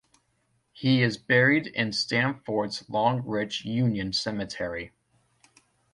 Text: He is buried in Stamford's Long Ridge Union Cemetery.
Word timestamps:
He 0.71 1.03
is 1.03 1.19
buried 1.19 1.67
in 1.67 1.93
Stamford's 1.93 2.89
Long 2.89 3.23
Ridge 3.23 3.65
Union 3.65 4.13
Cemetery. 4.13 4.93